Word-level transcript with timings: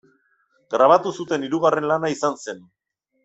Grabatu 0.75 1.11
zuten 1.23 1.45
hirugarren 1.47 1.87
lana 1.91 2.11
izan 2.17 2.39
zen. 2.47 2.65